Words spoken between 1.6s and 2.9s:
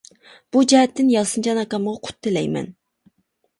ئاكامغا قۇت تىلەيمەن.